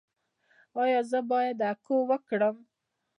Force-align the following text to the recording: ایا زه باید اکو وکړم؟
ایا 0.81 0.99
زه 1.09 1.19
باید 1.31 1.57
اکو 1.71 1.95
وکړم؟ 2.09 2.55